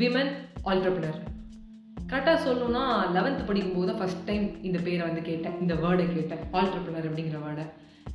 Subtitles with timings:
[0.00, 0.32] Women
[0.70, 1.18] entrepreneur
[2.10, 2.82] கரெக்டாக சொல்லணும்னா
[3.14, 7.64] eleventh படிக்கும்போது தான் ஃபஸ்ட் டைம் இந்த பேரை வந்து கேட்டேன் இந்த வேர்டை கேட்டேன் ஆல்டர்பினர் அப்படிங்கிற வேர்டை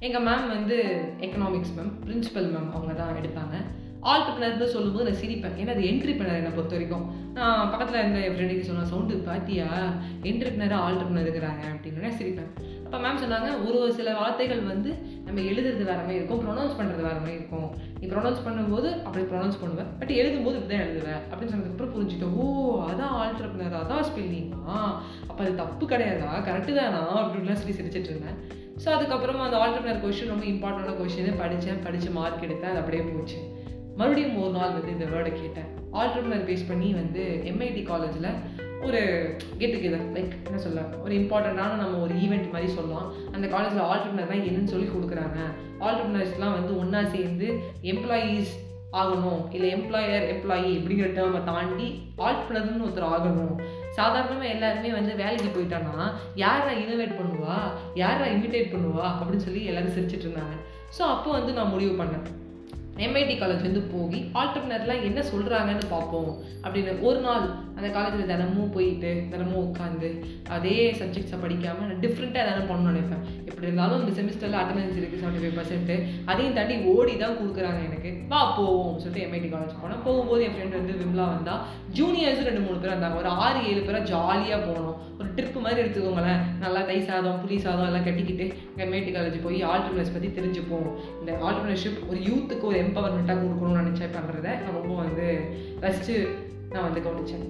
[0.05, 0.77] எங்கள் மேம் வந்து
[1.25, 3.57] எக்கனாமிக்ஸ் மேம் பிரின்சிபல் மேம் அவங்க தான் எடுத்தாங்க.
[4.11, 5.57] ஆல்டர்பினர்னு சொல்லும்போது நான் சிரிப்பேன்.
[5.59, 7.05] ஏன்னா அது என்ட்ரி பண்ணர் என்னை பொறுத்த வரைக்கும்.
[7.38, 9.68] நான் பக்கத்தில் இருந்த என் ஃப்ரெண்டுக்கு சொன்னேன் சவுண்டு பார்த்தியா
[10.29, 12.52] என்ட்ரிபினராக ஆல்டர்பினர் இருக்கிறாங்க அப்படின்னு சிரிப்பேன்.
[12.94, 14.89] அப்போ மேம் சொன்னாங்க ஒரு ஒரு சில வார்த்தைகள் வந்து
[15.25, 17.70] நம்ம எழுதுறது வேற மாதிரி இருக்கும் ப்ரொனவுன்ஸ் பண்ணுறது வேற மாதிரி இருக்கும்.
[18.00, 22.46] நீ ப்ரொனவுன்ஸ் பண்ணும்போது அப்படி ப்ரொனவுன்ஸ் பண்ணுவேன் பட் எழுதும்போது இப்படி தான் எழுதுவேன் அப்படின்னு சொன்னதுக்கப்புறம் புரிஞ்சுட்டேன் ஓ
[22.89, 24.75] அதான் ஆல்டர்பினர் அதான் ஸ்பெல்லிங்கா
[25.29, 26.29] அப்போ அது தப்பு கிடையாதா?
[26.48, 27.01] கரெக்டு தானா?
[27.21, 28.37] அப்படின்லாம் சொல்லி சிரிச்சிட்டு இருந்தேன்.
[28.84, 33.39] ஸோ அதுக்கப்புறமா அந்த ஆல்டர்பினர் கொஷின் ரொம்ப இம்பார்ட்டண்டான கொஷின் படித்தேன் படித்து மார்க் எடுத்தேன் அது அப்படியே போச்சு.
[34.00, 35.67] மறுபடியும் ஒரு நாள் வந்து இந்த வேர்டை கேட்டேன்.
[36.02, 38.30] ஆல்டர்பினர் பேஸ் பண்ணி வந்து எம்ஐடி காலேஜில்
[38.88, 39.02] ஒரு
[39.59, 43.08] கெட் டுகெதர் லைக் என்ன சொல்ல ஒரு இம்பார்ட்டண்ட்டான நம்ம ஒரு ஈவெண்ட் மாதிரி சொல்லலாம்.
[43.36, 45.39] அந்த காலேஜில் ஆல்டர்பினர்னா என்னன்னு சொல்லி கொடுக்குறாங்க.
[45.86, 47.47] ஆல்டர்னர்ஸ்லாம் வந்து ஒன்றா சேர்ந்து
[47.94, 48.53] எம்ப்ளாயீஸ்
[49.02, 49.39] ஆகணும்.
[49.56, 51.88] இல்லை எம்ப்ளாயர் எம்ப்ளாயி இப்படிங்கிற டேர்மை தாண்டி
[52.26, 53.56] ஆல்டர்னர்னு ஒருத்தர் ஆகணும்.
[53.98, 56.06] சாதாரணமாக எல்லாருமே வந்து வேலைக்கு போயிட்டான்னா
[56.44, 57.58] யாரா இனோவேட் பண்ணுவா?
[58.04, 59.06] யாரா இமிட்டேட் பண்ணுவா?
[59.20, 60.56] அப்படின்னு சொல்லி எல்லோரும் சிரிச்சிட்டு இருந்தாங்க.
[60.98, 62.26] ஸோ அப்போ வந்து நான் முடிவு பண்ணேன்.
[63.05, 66.31] எம்ஐடி காலேஜ் வந்து போய் ஆல்டர்னர்லாம் என்ன சொல்கிறாங்கன்னு பார்ப்போம்.
[66.63, 67.45] அப்படின்னு ஒரு நாள்
[67.77, 70.09] அந்த காலேஜில் தினமும் போயிட்டு தினமும் உட்காந்து
[70.55, 73.23] அதே சப்ஜெக்ட்ஸை படிக்காமல் நான் டிஃப்ரெண்ட்டாக எதாவது பண்ணணும்னு நினைப்பேன்.
[73.47, 75.95] எப்படி இருந்தாலும் இந்த செமிஸ்டரில் அட்டண்டன்ஸ் இருக்குது செவன்ட்டி ஃபைவ் பர்சன்ட்டு
[76.31, 78.11] அதையும் தாண்டி ஓடி தான் கொடுக்குறாங்க எனக்கு.
[78.33, 80.03] வா போவோம் சொல்லிட்டு எம்ஐடி காலேஜ் போனோம்.
[80.05, 81.64] போகும்போது என் ஃப்ரெண்ட் வந்து விம்லா வந்தால்
[81.99, 83.17] ஜூனியர்ஸ் ரெண்டு மூணு பேர் வந்தாங்க.
[83.23, 84.95] ஒரு ஆறு ஏழு பேராக ஜாலியாக போனோம்.
[85.19, 86.41] ஒரு ட்ரிப்பு மாதிரி எடுத்துக்கோங்களேன்.
[86.64, 88.45] நல்லா தை சாதம் புளி சாதம் எல்லாம் கட்டிக்கிட்டு
[88.86, 90.89] எம்ஐடி காலேஜ் போய் ஆல்டர்னர்ஸ் பற்றி தெரிஞ்சுப்போம்.
[91.19, 95.28] இந்த ஆல்டர்னர்ஷிப் ஒரு யூத்துக்கு ஒரு எம்பவர்மெண்ட்டாக கொடுக்கணும்னு நினச்சேன் பண்ணுறத நான் ரொம்ப வந்து
[95.86, 96.16] ரசித்து
[96.73, 97.50] நான் வந்து கவனித்தேன்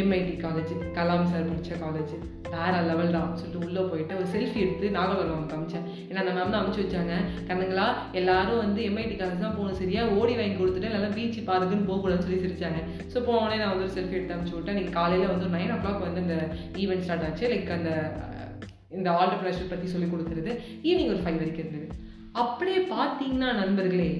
[0.00, 2.12] எம்ஐடி காலேஜ் கலாம் சார் படித்த காலேஜ்
[2.52, 5.84] வேறு லெவல் தான் சொல்லிட்டு உள்ளே போயிட்டு ஒரு செல்ஃபி எடுத்து நாகர்கோவில் காமிச்சேன்.
[6.08, 7.14] ஏன்னா அந்த மேம் தான் அமுச்சு வச்சாங்க.
[7.48, 7.86] கண்ணுங்களா
[8.20, 10.02] எல்லாரும் வந்து எம்ஐடி காலேஜ் தான் போகணும் சரியா?
[10.18, 12.80] ஓடி வாங்கி கொடுத்துட்டு நல்லா பீச் பார்க்குன்னு போகக்கூடாதுன்னு சொல்லி சிரிச்சாங்க.
[13.12, 14.78] ஸோ போனோடனே நான் வந்து ஒரு செல்ஃபி எடுத்து அமுச்சு விட்டேன்.
[14.78, 16.36] நீங்கள் காலையில் வந்து நைன் ஓ கிளாக் வந்து அந்த
[16.84, 17.46] ஈவெண்ட் ஸ்டார்ட் ஆச்சு.
[17.54, 17.92] லைக் அந்த
[18.98, 20.54] இந்த ஆல்டர் ப்ரெஷர் பற்றி சொல்லி கொடுத்துருது
[20.88, 21.88] ஈவினிங் ஒரு ஃபைவ் வரைக்கும் இருந்தது.
[22.44, 24.10] அப்படியே பார்த்தீங்கன்னா நண்பர்களே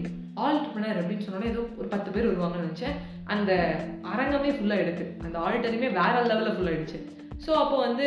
[0.44, 2.98] ஆல்டர்பிரினர் அப்படின்னு சொன்னோன்னே ஏதோ ஒரு பத்து பேர் வருவாங்கன்னு நினச்சேன்.
[3.32, 3.53] அந்த
[4.12, 7.00] அரங்கமே ஃபுல்லாக எடுத்து அந்த ஆல்டருமே வேற லெவலில் ஃபுல்லாகிடுச்சு
[7.44, 8.06] ஸோ அப்போ வந்து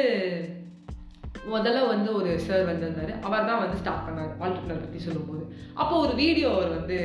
[1.53, 3.11] முதல்ல வந்து ஒரு சார் வந்திருந்தார்.
[3.27, 5.43] அவர் தான் வந்து ஸ்டார்ட் பண்ணார் ஆல்டர்னர் பற்றி சொல்லும்போது.
[5.81, 6.97] அப்போ ஒரு வீடியோ அவர் வந்து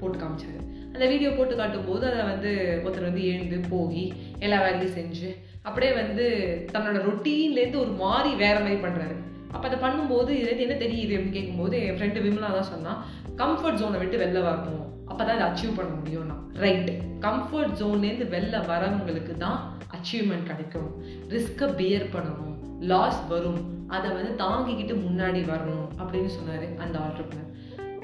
[0.00, 0.62] போட்டு காமிச்சார்.
[0.94, 2.50] அந்த வீடியோ போட்டு காட்டும்போது அதை வந்து
[2.84, 4.04] ஒருத்தர் வந்து எழுந்து போகி
[4.38, 5.30] எல்லா வேலையும் செஞ்சு
[5.62, 6.26] அப்படியே வந்து
[6.72, 9.16] தன்னோட ரொட்டீன்லேருந்து ஒரு மாறி வேற மாதிரி பண்ணுறாரு
[9.52, 13.00] அப்போ அதை பண்ணும்போது இது என்ன தெரியுது அப்படின்னு கேட்கும்போது என் ஃப்ரெண்டு விமலா தான் சொன்னால்
[13.42, 14.84] கம்ஃபர்ட் ஜோனை விட்டு வெளில வரணும்.
[15.10, 16.36] அப்போ தான் இதை அச்சீவ் பண்ண முடியும்னா.
[16.64, 16.90] ரைட்
[17.26, 19.58] கம்ஃபர்ட் ஜோன்லேருந்து வெளில வரவங்களுக்கு தான்
[19.96, 20.90] அச்சீவ்மெண்ட் கிடைக்கும்.
[21.34, 22.54] ரிஸ்க்கை பியர் பண்ணணும்.
[22.92, 23.60] லாஸ் வரும்.
[23.96, 27.52] அதை வந்து தாங்கிக்கிட்டு முன்னாடி வரணும் அப்படின்னு சொன்னார் அந்த ஆல்டர்பினர்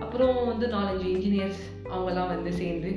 [0.05, 2.91] அப்புறம் வந்து நாலஞ்சு இன்ஜினியர்ஸ் அவங்கெல்லாம் வந்து சேர்ந்து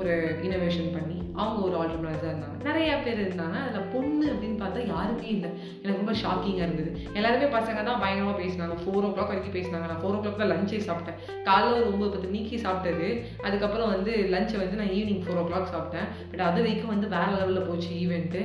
[0.00, 0.14] ஒரு
[0.46, 2.56] இனோவேஷன் பண்ணி அவங்க ஒரு ஆல்டர்பினர்ஸாக இருந்தாங்க.
[2.62, 3.56] நிறைய பேர் இருந்தாங்க.
[3.66, 5.50] அதில் பொண்ணு அப்படின்னு பார்த்தா யாருமே இல்லை.
[5.82, 6.90] எனக்கு ரொம்ப ஷாக்கிங்காக இருந்தது.
[7.14, 8.76] எல்லாருமே பசங்க தான் பயங்கரமாக பேசினாங்க.
[8.82, 9.86] ஃபோர் ஓ கிளாக் வரைக்கும் பேசினாங்க.
[9.92, 11.18] நான் ஃபோர் ஓ கிளாக் தான் லஞ்சே சாப்பிட்டேன்.
[11.48, 13.08] காலைல ஒரு ஒம்பது பத்து மணிக்கு சாப்பிட்டது.
[13.42, 16.08] அதுக்கப்புறம் வந்து லஞ்சை வந்து நான் ஈவினிங் ஃபோர் ஓ கிளாக் சாப்பிட்டேன்.
[16.30, 18.42] பட் அது வரைக்கும் வந்து வேறு லெவலில் போச்சு ஈவெண்ட்டு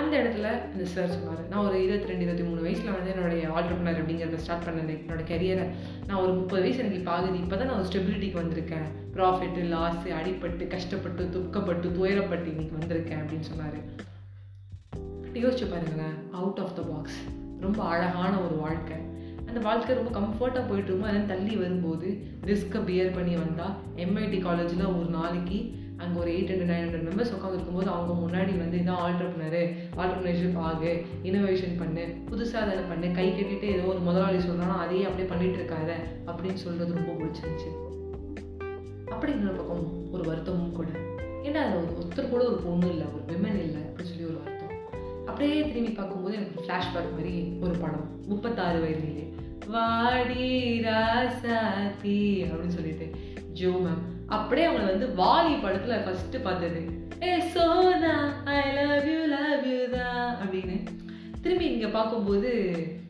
[0.00, 3.98] அந்த இடத்துல அந்த சார் சொன்னார் நான் ஒரு இருபத்தி ரெண்டு இருபத்தி மூணு வயசில் வந்து என்னுடைய ஆல்டர்பிரினர்
[4.00, 4.92] அப்படிங்கிறத ஸ்டார்ட் பண்ணேன்.
[4.92, 5.66] என்னோடய என்னோட கரியரை
[6.06, 7.38] நான் ஒரு முப்பது வயசு எனக்கு இப்போ ஆகுது.
[7.38, 8.88] இப்போ தான் நான் ஒரு ஸ்டெபிலிட்டிக்கு வந்திருக்கேன்.
[9.14, 13.20] ப்ராஃபிட்டு லாஸு அடிப்பட்டு கஷ்டப்பட்டு துக்கப்பட்டு துயரப்பட்டு இன்னைக்கு வந்திருக்கேன்.
[13.20, 13.78] அப்படின்னு சொன்னார்.
[15.34, 17.20] யோசிச்சு பாருங்களேன் அவுட் ஆஃப் த பாக்ஸ்
[17.60, 18.96] ரொம்ப அழகான ஒரு வாழ்க்கை.
[19.46, 22.08] அந்த வாழ்க்கை ரொம்ப கம்ஃபர்ட்டாக போயிட்டு இருக்கும் அதெல்லாம் தள்ளி வரும்போது
[22.46, 25.58] ரிஸ்க்கை பியர் பண்ணி வந்தால் எம்ஐடி காலேஜில் ஒரு நாளைக்கு
[25.96, 29.62] அங்கே ஒரு eight hundred nine hundred members உட்காந்துருக்கும்போது அவங்க முன்னாடி வந்து இதான் ஆல்டர்பனரு
[29.96, 35.28] ஆல்டர்பனர்ஷிப் ஆகு இனோவேஷன் பண்ணு புதுசாக அதை பண்ணு கை கட்டிட்டு ஏதோ ஒரு முதலாளி சொல்கிறானோ அதையே அப்படியே
[35.28, 35.90] பண்ணிட்டு இருக்காத
[36.26, 37.70] அப்படின்னு சொல்கிறது ரொம்ப பிடிச்சிருந்துச்சு.
[39.06, 40.88] அப்படிங்கிற பக்கம் ஒரு வருத்தமும் கூட.
[41.42, 44.76] ஏன்னா அதில் ஒரு ஒருத்தர் கூட ஒரு பொண்ணு இல்லை ஒரு விமன் இல்லை அப்படின்னு சொல்லி ஒரு வருத்தம்.
[45.26, 49.32] அப்படியே திரும்பி பார்க்கும்போது எனக்கு ஃப்ளாஷ்பேக் மாதிரி ஒரு படம் முப்பத்தாறு வயதிலே.
[49.68, 53.10] வாடி ராசாத்தி அப்படின்னு சொல்லிட்டு.
[53.52, 56.80] ஜோ மேம் அப்படியே அவங்களை வந்து வாலி படத்துல ஃபர்ஸ்ட் பார்த்தது.
[57.22, 58.14] Hey Sona
[58.56, 60.76] I love you love you தான் அப்படின்னு.
[61.42, 62.50] திரும்பி இங்கே பார்க்கும்போது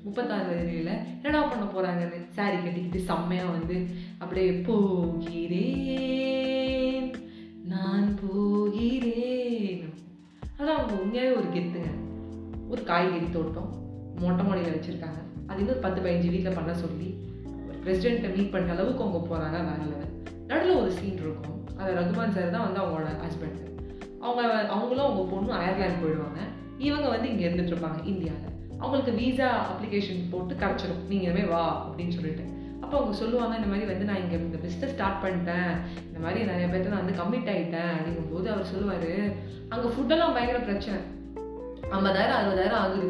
[0.04, 3.76] முப்பத்தாறு வயதுல என்னடா பண்ண போகிறாங்கன்னு சாரி கட்டிக்கிட்டு செம்மையாக வந்து
[4.18, 5.92] அப்படியே போகிறேன்
[7.72, 9.84] நான் போகிறேன்.
[10.58, 11.92] அதான் அவங்க உண்மையாகவே ஒரு கெத்துங்க
[12.72, 13.70] ஒரு காய்கறி தோட்டம்
[14.22, 15.20] மொட்டை மாடியில் வச்சுருக்காங்க.
[15.48, 17.08] அது இன்னும் பத்து பதினஞ்சு வீட்டில் பண்ண சொல்லி
[17.68, 20.12] ஒரு பிரசிடெண்ட்டை மீட் பண்ணுற அளவுக்கு அவங்க போகிறாங்க வேற லெவல்
[20.50, 21.60] நடுவில் ஒரு சீன் இருக்கும்.
[21.80, 23.60] அது ரகுமான் சார் தான் வந்து அவங்களோட ஹஸ்பண்ட்
[24.26, 24.42] அவங்க
[24.74, 26.40] அவங்களும் அவங்க பொண்ணு அயர்லாந்து போயிடுவாங்க.
[26.88, 28.50] இவங்க வந்து இங்கே இருந்துட்டு இருப்பாங்க இந்தியாவில்
[28.80, 31.02] அவங்களுக்கு வீசா அப்ளிகேஷன் போட்டு கிடச்சிரும்.
[31.10, 32.44] நீங்கள் இனிமேல் வா அப்படின்னு சொல்லிட்டு.
[32.82, 35.70] அப்போ அவங்க சொல்லுவாங்க இந்த மாதிரி வந்து நான் இங்கே இந்த பிஸ்னஸ் ஸ்டார்ட் பண்ணிட்டேன்.
[36.08, 39.12] இந்த மாதிரி நிறைய பேர்த்து நான் வந்து கம்மிட் ஆகிட்டேன் அப்படிங்கும்போது அவர் சொல்லுவார்
[39.72, 40.98] அங்கே ஃபுட்டெல்லாம் பயங்கர பிரச்சனை.
[41.96, 43.08] ஐம்பதாயிரம் அறுபதாயிரம் ஆகுது.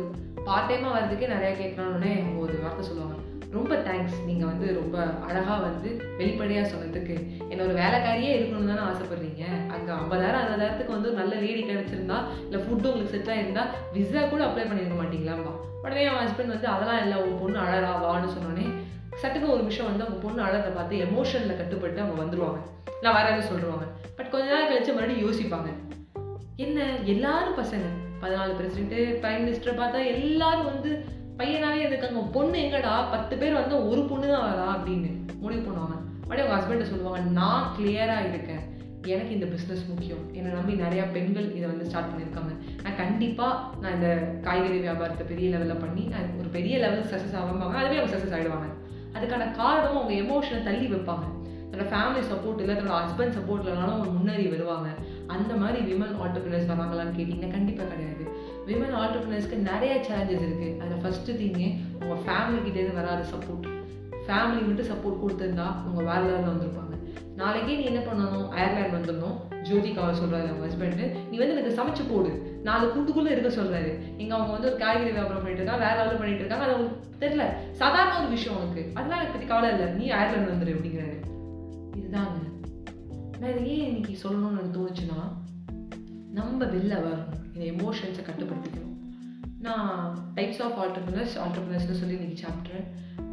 [0.48, 3.16] பார்ட் டைமாக வர்றதுக்கே நிறையா கேட்கணுன்னே அவங்க ஒரு வார்த்தை சொல்லுவாங்க.
[3.56, 4.96] ரொம்ப தேங்க்ஸ் நீங்கள் வந்து ரொம்ப
[5.28, 7.14] அழகாக வந்து வெளிப்படையாக சொன்னதுக்கு.
[7.50, 9.44] என்ன ஒரு வேலைக்காரியே இருக்கணும்னு தானே ஆசைப்பட்றீங்க?
[9.74, 14.42] அங்கே ஐம்பதாயிரம் அறுபதாயிரத்துக்கு வந்து ஒரு நல்ல லேடி கிடச்சிருந்தா இல்லை ஃபுட்டு உங்களுக்கு செட்டாக இருந்தால் விசா கூட
[14.48, 15.54] அப்ளை பண்ணியிருக்க மாட்டீங்களாம்மா
[15.84, 18.66] உடனே அவன் ஹஸ்பண்ட் வந்து அதெல்லாம் இல்லை உன் பொண்ணு அழகா வான்னு சொன்னோடனே
[19.22, 22.60] சட்டுக்கு ஒரு விஷயம் வந்து அவங்க பொண்ணு அழகை பார்த்து எமோஷனில் கட்டுப்பட்டு அவங்க வந்துருவாங்க.
[23.02, 23.84] நான் வரேன்னு சொல்லுவாங்க
[24.16, 25.70] பட் கொஞ்ச நாள் கழிச்சு மறுபடியும் யோசிப்பாங்க.
[26.64, 26.78] என்ன
[27.14, 27.86] எல்லாரும் பசங்க.
[28.22, 30.90] பதினாலு பிரசிடென்ட்டு பிரைம் மினிஸ்டரை பார்த்தா எல்லாரும் வந்து
[31.38, 32.92] பையனாவே இருக்காங்க பொண்ணு எங்கடா?
[33.14, 35.10] பத்து பேர் வந்து ஒரு பொண்ணு தான் வரா அப்படின்னு
[35.40, 35.96] முடிவு பண்ணுவாங்க.
[36.22, 38.62] அப்படியே அவங்க ஹஸ்பண்டை சொல்லுவாங்க நான் கிளியராக இருக்கேன்.
[39.12, 40.22] எனக்கு இந்த பிஸ்னஸ் முக்கியம்.
[40.36, 42.52] என்னை நம்பி நிறையா பெண்கள் இதை வந்து ஸ்டார்ட் பண்ணியிருக்காங்க.
[42.84, 44.10] நான் கண்டிப்பாக நான் இந்த
[44.46, 47.72] காய்கறி வியாபாரத்தை பெரிய லெவலில் பண்ணி நான் ஒரு பெரிய லெவலுக்கு சக்ஸஸ் ஆவாங்க.
[47.80, 48.68] அதுவே அவங்க சக்ஸஸ் ஆகிடுவாங்க
[49.16, 51.26] அதுக்கான காரணம் அவங்க எமோஷனை தள்ளி வைப்பாங்க.
[51.70, 54.88] தன்னோட ஃபேமிலி சப்போர்ட் இல்லை தன்னோட ஹஸ்பண்ட் சப்போர்ட் இல்லைனாலும் அவங்க முன்னேறி வருவாங்க.
[55.26, 58.24] அந்த மாதிரி விமன் ஆண்டர்பிரினர்ஸ் வராங்களான்னு கேட்டிங்கன்னா கண்டிப்பாக கிடையாது.
[58.66, 61.68] விமன் ஆண்டர்பிரினர்ஸ்க்கு நிறைய சேலஞ்சஸ் இருக்குது அதில் ஃபஸ்ட்டு திங்கு
[62.00, 63.66] உங்கள் ஃபேமிலிக்கிட்டேருந்து வராத சப்போர்ட்
[64.26, 66.92] ஃபேமிலி மட்டும் சப்போர்ட் கொடுத்துருந்தா அவங்க வேறு லெவலில் வந்திருப்பாங்க.
[67.36, 68.48] நாளைக்கே நீ என்ன பண்ணணும்?
[68.58, 69.36] அயர்லேண்ட் வந்துடணும்.
[69.62, 72.60] ஜோதிகாவை சொல்கிறாரு அவங்க ஹஸ்பண்டு நீ வந்து எனக்கு சமைச்சு போடு.
[72.62, 76.44] நாலு கூட்டுக்குள்ளே இருக்க சொல்கிறாரு இங்கே அவங்க வந்து ஒரு காய்கறி வியாபாரம் பண்ணிட்டு இருக்காங்க வேற லெவலில் பண்ணிட்டு
[76.44, 76.64] இருக்காங்க.
[76.64, 77.74] அது அவங்களுக்கு தெரியல.
[77.74, 78.90] சாதாரண ஒரு விஷயம் உனக்கு.
[78.94, 79.92] அதெல்லாம் எனக்கு பற்றி கவலை இல்லை.
[79.92, 81.16] நீ அயர்லாண்ட் வந்துடு அப்படிங்கிறாரு.
[82.00, 82.40] இதுதாங்க.
[83.40, 85.22] நான் இதை ஏன் இன்னைக்கு சொல்லணும்னு எனக்கு தோணுச்சுன்னா
[86.32, 87.43] நம்ம வெளில வரணும்.
[87.54, 88.92] இந்த எமோஷன்ஸை கட்டுப்படுத்திக்கணும்.
[89.66, 89.96] நான்
[90.36, 92.84] டைப்ஸ் ஆஃப் ஆண்டர்பிரினர்ஸ் ஆண்டர்பிரினர்ஸ்னு சொல்லி இன்னைக்கு சாப்டர்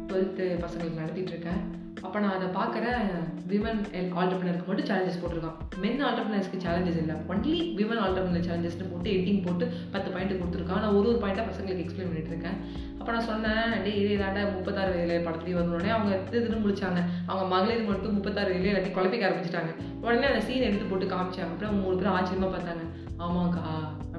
[0.08, 1.62] டுவெல்த்து பசங்களுக்கு நடத்திட்டு இருக்கேன்.
[2.06, 3.02] அப்போ நான் அதை பார்க்குறேன்
[3.50, 3.80] விமன்
[4.20, 5.58] ஆண்டர்பிரினருக்கு மட்டும் சேலஞ்சஸ் போட்டிருக்கான்.
[5.82, 7.16] மென் ஆண்டர்பிரினர்ஸ்க்கு சேலஞ்சஸ் இல்லை.
[7.32, 9.64] ஒன்லி விமன் ஆண்டர்பிரினர் சேலஞ்சஸ்னு போட்டு எட்டிங் போட்டு
[9.94, 10.82] பத்து பாயிண்ட் கொடுத்துருக்கான்.
[10.84, 12.56] நான் ஒரு ஒரு பாயிண்ட்டாக பசங்களுக்கு எக்ஸ்பிளைன் பண்ணிட்டு இருக்கேன்.
[12.98, 17.00] அப்போ நான் சொன்னேன் டே இதே தாண்டா முப்பத்தாறு வயதிலே படத்துலேயே வந்தோடனே அவங்க இதுன்னு முடிச்சாங்க.
[17.30, 19.72] அவங்க மகளிர் மட்டும் முப்பத்தாறு வயதிலே எல்லாத்தையும் குழப்பிக்க ஆரம்பிச்சிட்டாங்க.
[20.04, 21.52] உடனே அந்த சீன் எடுத்து போட்டு காமிச்சாங்க.
[21.54, 22.86] அப்புறம் மூணு பேரும் ஆச்சரியமாக பார்த்தாங்க.
[23.24, 23.66] ஆமாக்கா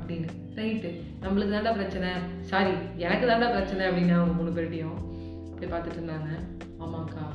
[0.04, 0.30] அப்படின்னு.
[0.56, 0.92] ரைட்டு
[1.24, 2.10] நம்மளுக்கு தாண்டா பிரச்சனை.
[2.52, 5.00] சாரி எனக்கு தாண்டா பிரச்சனை அப்படின்னு அவங்க மூணு பேர்ட்டையும்
[5.52, 6.32] அப்படி பார்த்துட்டு இருந்தாங்க.
[6.84, 7.26] ஆமாக்கா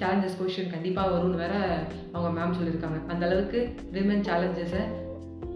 [0.00, 1.54] சேலஞ்சஸ் கொஷின் கண்டிப்பாக வரும்னு வேற
[2.12, 2.98] அவங்க மேம் சொல்லியிருக்காங்க.
[3.12, 3.60] அந்த அளவுக்கு
[3.94, 4.82] விமன் சேலஞ்சஸை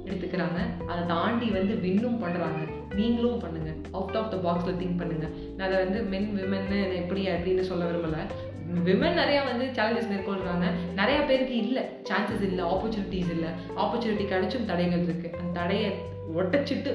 [0.05, 0.61] எடுத்துக்கிறாங்க.
[0.87, 2.61] அதை தாண்டி வந்து வின்னும் பண்ணுறாங்க
[2.95, 3.71] நீங்களும் பண்ணுங்க.
[3.93, 5.27] அவுட் ஆஃப் த பாக்ஸில் திங்க் பண்ணுங்க.
[5.57, 8.25] நான் அதை வந்து மென் விமன்னு எப்படி அப்படின்னு சொல்ல விரும்பலை.
[8.89, 10.67] விமன் நிறையா வந்து சேலஞ்சஸ் மேற்கொள்கிறாங்க
[11.01, 11.83] நிறையா பேருக்கு இல்லை.
[12.11, 12.65] சான்சஸ் இல்லை.
[12.65, 13.51] ஆப்பர்ச்சுனிட்டிஸ் இல்லை.
[13.83, 15.91] ஆப்பர்ச்சுனிட்டி கிடைச்சும் தடைகள் இருக்குது அந்த தடையை
[16.39, 16.93] ஒட்டச்சிட்டு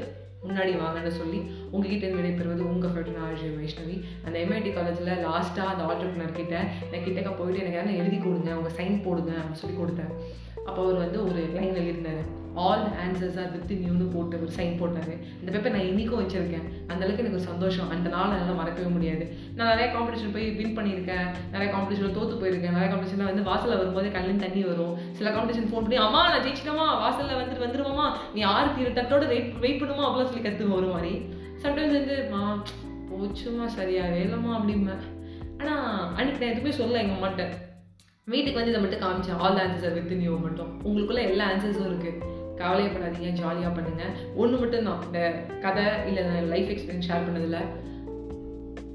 [0.48, 1.40] முன்னாடி வாங்கன்னு சொல்லி
[1.72, 3.96] உங்ககிட்ட இருந்து விடைபெறுவது உங்கள் ஃப்ரெண்ட் ஆர்ஜி வைஷ்ணவி.
[4.26, 6.56] அந்த எம்ஐடி காலேஜில் லாஸ்ட்டாக அந்த ஆண்டர்பிரினர் கிட்ட
[6.92, 10.14] நான் கிட்டக்க போயிட்டு எனக்கு யாரும் எழுதி கொடுங்க உங்கள் சைன் போடுங்க அப்படின்னு சொல்லி கொடுத்தேன்.
[10.68, 12.17] அப்போ அவர் வந்து ஒரு லைன் எழுதினார்.
[12.68, 15.14] ஆல் ஆன்சர்ஸ் ஆர் வித் நியூன்னு போட்டு ஒரு சைன் போட்டாரு.
[15.40, 16.66] இந்த பேப்பர் நான் இன்றைக்கும் வச்சிருக்கேன்.
[16.88, 17.90] அந்த அளவுக்கு எனக்கு ஒரு சந்தோஷம்.
[17.96, 19.26] அந்த நாள் என்னால் மறக்கவே முடியாது.
[19.56, 21.28] நான் நிறைய காம்படிஷன் போய் வின் பண்ணியிருக்கேன்.
[21.52, 22.76] நிறைய காம்படிஷனில் தோத்து போயிருக்கேன்.
[22.78, 24.96] நிறைய காம்படிஷனில் வந்து வாசலில் வரும்போது கல்லின் தண்ணி வரும்.
[25.20, 29.54] சில காம்படிஷன் ஃபோன் பண்ணி அம்மா நான் ஜெயிச்சிட்டோமா வாசலில் வந்துட்டு வந்துருவோமா நீ ஆறு இரு தட்டோட வெயிட்
[29.66, 30.06] வெயிட் பண்ணுமா?
[30.08, 31.14] அப்படிலாம் சொல்லி கற்று ஒரு மாதிரி.
[31.64, 32.42] சம்டைம்ஸ் வந்து மா
[33.12, 35.06] போச்சுமா சரியா இல்லைம்மா அப்படிம்பேன்.
[35.60, 37.46] ஆனால் அன்னைக்கு நான் எதுவுமே சொல்ல எங்கள் அம்மாட்ட.
[38.34, 39.42] வீட்டுக்கு வந்து இதை மட்டும் காமிச்சேன்.
[39.46, 40.72] ஆல் ஆன்சர்ஸ் வித் நியூ மட்டும்.
[40.86, 45.20] உங்களுக்குள்ள எல்லா ஆன்சர்ஸும் இருக்குது கவலையை பண்ணாதீங்க ஜாலியாக பண்ணுங்கள் ஒன்று மட்டும்தான் இந்த
[45.66, 46.24] கதை இல்லை
[46.54, 47.70] லைஃப் எக்ஸ்பீரியன்ஸ் ஷேர் பண்ணதில்.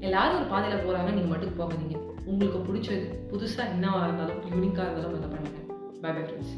[0.07, 1.97] எல்லாரும் ஒரு பாதையில் போகிறாங்க நீங்கள் மட்டும் போகாதீங்க.
[2.31, 5.67] உங்களுக்கு பிடிச்சது புதுசாக என்னவாக இருந்தாலும் யூனிக்காக இருந்தாலும் அதை பண்ணுங்கள்
[6.03, 6.55] பை பை ஃப்ரெண்ட்ஸ்